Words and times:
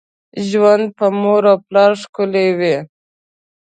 ژوند 0.49 0.85
پر 0.97 1.09
مور 1.21 1.43
او 1.51 1.57
پلار 1.65 1.91
ښکلي 2.01 2.47
وي. 2.59 2.77